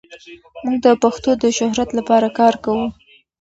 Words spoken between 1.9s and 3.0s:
لپاره کار کوو.